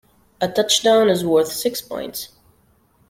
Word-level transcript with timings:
A 0.41 0.47
touchdown 0.47 1.09
is 1.11 1.23
worth 1.23 1.51
six 1.51 1.79
points. 1.79 2.29